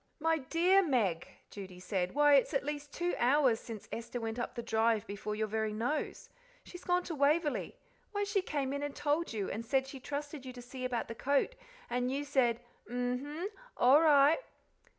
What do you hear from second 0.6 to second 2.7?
Meg!" Judy said; "why, it's at